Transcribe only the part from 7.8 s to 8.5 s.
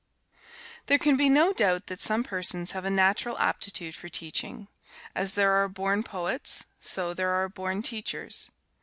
teachers.